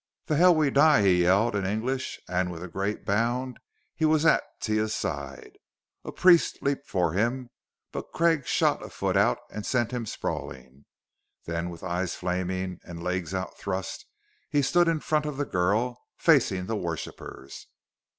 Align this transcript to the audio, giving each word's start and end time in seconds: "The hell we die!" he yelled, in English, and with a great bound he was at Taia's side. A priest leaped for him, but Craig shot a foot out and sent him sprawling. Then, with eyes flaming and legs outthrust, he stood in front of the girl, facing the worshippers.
"The 0.25 0.35
hell 0.35 0.55
we 0.55 0.71
die!" 0.71 1.03
he 1.03 1.21
yelled, 1.21 1.55
in 1.55 1.63
English, 1.63 2.19
and 2.27 2.51
with 2.51 2.63
a 2.63 2.67
great 2.67 3.05
bound 3.05 3.59
he 3.93 4.03
was 4.03 4.25
at 4.25 4.41
Taia's 4.59 4.95
side. 4.95 5.59
A 6.03 6.11
priest 6.11 6.57
leaped 6.63 6.87
for 6.87 7.13
him, 7.13 7.51
but 7.91 8.11
Craig 8.11 8.47
shot 8.47 8.83
a 8.83 8.89
foot 8.89 9.15
out 9.15 9.37
and 9.51 9.63
sent 9.63 9.91
him 9.91 10.07
sprawling. 10.07 10.85
Then, 11.45 11.69
with 11.69 11.83
eyes 11.83 12.15
flaming 12.15 12.79
and 12.83 13.03
legs 13.03 13.35
outthrust, 13.35 14.07
he 14.49 14.63
stood 14.63 14.87
in 14.87 15.01
front 15.01 15.27
of 15.27 15.37
the 15.37 15.45
girl, 15.45 16.01
facing 16.17 16.65
the 16.65 16.75
worshippers. 16.75 17.67